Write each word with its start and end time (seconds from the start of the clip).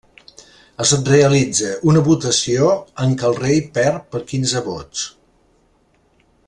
Es 0.85 0.93
realitza 1.09 1.69
una 1.91 2.03
votació 2.07 2.71
en 3.05 3.15
què 3.19 3.29
el 3.29 3.39
rei 3.43 3.63
perd 3.79 4.11
per 4.15 4.23
quinze 4.33 4.67
vots. 4.73 5.05